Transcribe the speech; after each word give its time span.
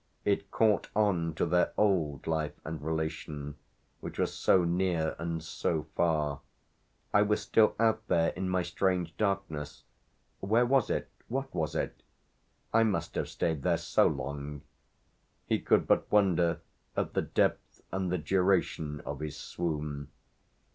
It 0.25 0.49
caught 0.49 0.89
on 0.95 1.35
to 1.35 1.45
their 1.45 1.73
"old" 1.77 2.25
life 2.25 2.59
and 2.65 2.81
relation 2.81 3.53
which 3.99 4.17
were 4.17 4.25
so 4.25 4.63
near 4.63 5.15
and 5.19 5.43
so 5.43 5.85
far. 5.95 6.41
"I 7.13 7.21
was 7.21 7.39
still 7.43 7.75
out 7.79 8.07
there 8.07 8.29
in 8.29 8.49
my 8.49 8.63
strange 8.63 9.15
darkness 9.17 9.83
where 10.39 10.65
was 10.65 10.89
it, 10.89 11.07
what 11.27 11.53
was 11.53 11.75
it? 11.75 12.01
I 12.73 12.81
must 12.81 13.13
have 13.13 13.29
stayed 13.29 13.61
there 13.61 13.77
so 13.77 14.07
long." 14.07 14.63
He 15.45 15.59
could 15.59 15.85
but 15.85 16.11
wonder 16.11 16.61
at 16.97 17.13
the 17.13 17.21
depth 17.21 17.83
and 17.91 18.11
the 18.11 18.17
duration 18.17 19.01
of 19.05 19.19
his 19.19 19.37
swoon. 19.37 20.07